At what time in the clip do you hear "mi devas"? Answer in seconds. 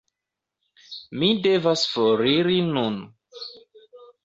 1.23-1.85